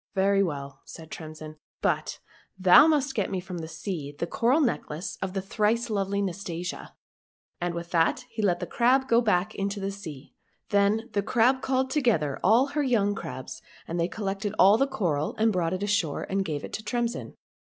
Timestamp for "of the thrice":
5.21-5.91